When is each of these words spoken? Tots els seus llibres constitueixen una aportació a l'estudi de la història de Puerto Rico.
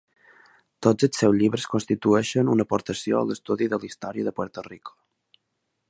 Tots 0.85 1.05
els 1.07 1.19
seus 1.23 1.35
llibres 1.41 1.67
constitueixen 1.73 2.49
una 2.55 2.67
aportació 2.69 3.19
a 3.21 3.29
l'estudi 3.33 3.69
de 3.75 3.81
la 3.83 3.89
història 3.91 4.31
de 4.31 4.35
Puerto 4.41 4.65
Rico. 4.71 4.99